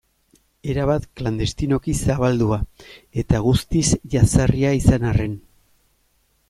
Erabat 0.73 1.03
klandestinoki 1.19 1.93
zabaldua 2.05 2.59
eta 3.25 3.43
guztiz 3.49 3.85
jazarria 4.17 4.75
izan 4.83 5.09
arren. 5.13 5.39